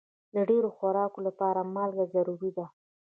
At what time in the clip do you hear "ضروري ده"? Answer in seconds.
2.13-2.65